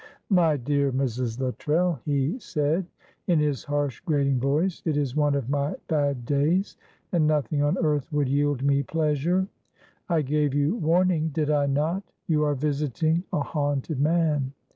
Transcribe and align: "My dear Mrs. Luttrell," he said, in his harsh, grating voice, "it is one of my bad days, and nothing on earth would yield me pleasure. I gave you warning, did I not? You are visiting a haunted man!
"My 0.31 0.57
dear 0.57 0.91
Mrs. 0.91 1.39
Luttrell," 1.39 1.99
he 2.05 2.39
said, 2.39 2.87
in 3.27 3.37
his 3.37 3.63
harsh, 3.65 3.99
grating 3.99 4.39
voice, 4.39 4.81
"it 4.83 4.97
is 4.97 5.15
one 5.15 5.35
of 5.35 5.47
my 5.47 5.75
bad 5.87 6.25
days, 6.25 6.75
and 7.11 7.27
nothing 7.27 7.61
on 7.61 7.77
earth 7.77 8.11
would 8.11 8.27
yield 8.27 8.63
me 8.63 8.81
pleasure. 8.81 9.45
I 10.09 10.23
gave 10.23 10.55
you 10.55 10.73
warning, 10.73 11.29
did 11.29 11.51
I 11.51 11.67
not? 11.67 12.01
You 12.25 12.43
are 12.45 12.55
visiting 12.55 13.25
a 13.31 13.41
haunted 13.41 13.99
man! 13.99 14.53